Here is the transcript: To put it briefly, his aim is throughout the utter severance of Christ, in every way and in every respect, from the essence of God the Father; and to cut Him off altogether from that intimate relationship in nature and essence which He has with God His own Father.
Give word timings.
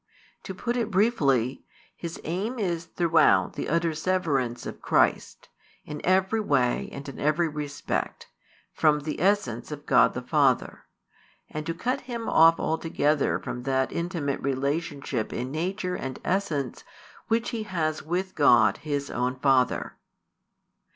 To 0.45 0.55
put 0.55 0.77
it 0.77 0.89
briefly, 0.89 1.63
his 1.95 2.19
aim 2.23 2.57
is 2.57 2.85
throughout 2.85 3.53
the 3.53 3.69
utter 3.69 3.93
severance 3.93 4.65
of 4.65 4.81
Christ, 4.81 5.47
in 5.85 6.01
every 6.03 6.39
way 6.39 6.89
and 6.91 7.07
in 7.07 7.19
every 7.19 7.47
respect, 7.47 8.27
from 8.73 9.01
the 9.01 9.21
essence 9.21 9.71
of 9.71 9.85
God 9.85 10.15
the 10.15 10.23
Father; 10.23 10.85
and 11.51 11.67
to 11.67 11.75
cut 11.75 12.01
Him 12.01 12.27
off 12.27 12.59
altogether 12.59 13.37
from 13.37 13.61
that 13.61 13.91
intimate 13.91 14.41
relationship 14.41 15.31
in 15.31 15.51
nature 15.51 15.93
and 15.93 16.17
essence 16.25 16.83
which 17.27 17.51
He 17.51 17.61
has 17.61 18.01
with 18.01 18.33
God 18.33 18.77
His 18.77 19.11
own 19.11 19.35
Father. 19.35 19.97